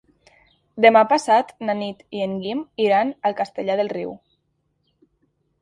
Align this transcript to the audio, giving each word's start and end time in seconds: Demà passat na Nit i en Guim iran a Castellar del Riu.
Demà 0.85 1.03
passat 1.11 1.51
na 1.69 1.75
Nit 1.83 2.01
i 2.21 2.25
en 2.29 2.35
Guim 2.45 2.65
iran 2.87 3.15
a 3.31 3.33
Castellar 3.43 3.77
del 3.81 3.93
Riu. 3.97 4.19